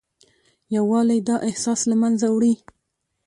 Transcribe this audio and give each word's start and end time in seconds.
یووالی 0.75 1.19
دا 1.29 1.35
احساس 1.49 1.81
له 1.89 1.95
منځه 2.01 2.27
وړي. 2.35 2.53